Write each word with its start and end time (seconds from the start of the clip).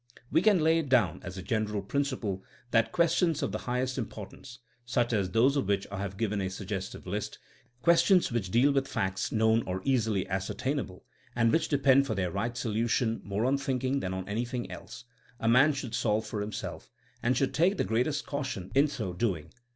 We 0.31 0.41
can 0.41 0.63
lay 0.63 0.79
it 0.79 0.89
down 0.89 1.21
as 1.21 1.37
a 1.37 1.43
general 1.43 1.83
principle 1.83 2.43
that 2.71 2.91
questions 2.91 3.43
of 3.43 3.51
the 3.51 3.59
highest 3.69 3.99
importance, 3.99 4.57
such 4.83 5.13
as 5.13 5.29
those 5.29 5.55
of 5.55 5.67
which 5.67 5.85
I 5.91 5.99
have 5.99 6.17
given 6.17 6.41
a 6.41 6.49
suggestive 6.49 7.05
list— 7.05 7.37
questions 7.83 8.31
which 8.31 8.49
deal 8.49 8.71
with 8.71 8.87
facts 8.87 9.31
known 9.31 9.61
or 9.67 9.79
easily 9.85 10.27
ascertainable, 10.27 11.05
and 11.35 11.51
which 11.51 11.67
depend 11.69 12.07
for 12.07 12.15
their 12.15 12.31
right 12.31 12.57
solution 12.57 13.21
more 13.23 13.45
on 13.45 13.59
thinking 13.59 13.99
than 13.99 14.11
on 14.15 14.27
anything 14.27 14.71
else— 14.71 15.05
a 15.39 15.47
man 15.47 15.71
should 15.71 15.93
solve 15.93 16.25
for 16.25 16.41
himself, 16.41 16.89
and 17.21 17.37
should 17.37 17.53
take 17.53 17.77
the 17.77 17.83
greatest 17.83 18.25
caution 18.25 18.71
in 18.73 18.87
so 18.87 19.13
doing. 19.13 19.51